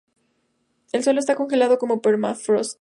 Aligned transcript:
El 0.93 1.03
suelo 1.03 1.19
está 1.19 1.35
congelado 1.35 1.77
como 1.77 2.01
permafrost. 2.01 2.69